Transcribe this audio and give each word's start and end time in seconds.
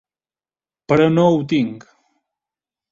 Però 0.93 1.11
no 1.19 1.27
ho 1.35 1.39
tinc. 1.55 1.89